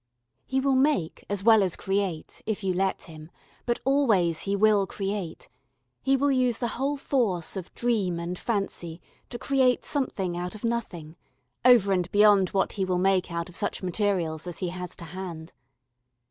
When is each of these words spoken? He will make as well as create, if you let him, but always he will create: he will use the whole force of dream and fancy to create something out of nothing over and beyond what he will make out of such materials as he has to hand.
He 0.47 0.59
will 0.59 0.73
make 0.73 1.25
as 1.29 1.43
well 1.43 1.61
as 1.61 1.75
create, 1.75 2.41
if 2.47 2.63
you 2.63 2.73
let 2.73 3.03
him, 3.03 3.29
but 3.67 3.79
always 3.85 4.39
he 4.49 4.55
will 4.55 4.87
create: 4.87 5.47
he 6.01 6.17
will 6.17 6.31
use 6.31 6.57
the 6.57 6.69
whole 6.69 6.97
force 6.97 7.55
of 7.55 7.71
dream 7.75 8.19
and 8.19 8.35
fancy 8.39 8.99
to 9.29 9.37
create 9.37 9.85
something 9.85 10.35
out 10.35 10.55
of 10.55 10.63
nothing 10.63 11.17
over 11.63 11.93
and 11.93 12.11
beyond 12.11 12.49
what 12.49 12.71
he 12.71 12.83
will 12.83 12.97
make 12.97 13.31
out 13.31 13.47
of 13.47 13.55
such 13.55 13.83
materials 13.83 14.47
as 14.47 14.57
he 14.57 14.69
has 14.69 14.95
to 14.95 15.05
hand. 15.05 15.53